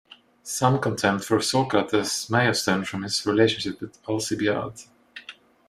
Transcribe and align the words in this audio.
Some 0.41 0.79
contempt 0.81 1.23
for 1.25 1.39
Socrates 1.43 2.27
may 2.27 2.45
have 2.45 2.57
stemmed 2.57 2.87
from 2.87 3.03
his 3.03 3.23
relationship 3.23 3.79
with 3.81 3.99
Alcibiades. 4.09 4.89